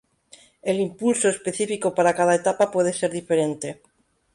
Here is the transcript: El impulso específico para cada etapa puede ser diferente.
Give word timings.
El 0.63 0.79
impulso 0.79 1.29
específico 1.29 1.93
para 1.93 2.15
cada 2.15 2.33
etapa 2.33 2.71
puede 2.71 2.91
ser 2.91 3.11
diferente. 3.11 3.83